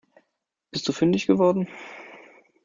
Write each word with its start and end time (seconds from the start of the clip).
Bist 0.71 0.87
du 0.87 0.93
fündig 0.93 1.27
geworden? 1.27 1.67